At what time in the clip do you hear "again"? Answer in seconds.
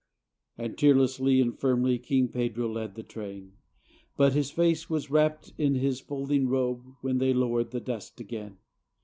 8.19-8.57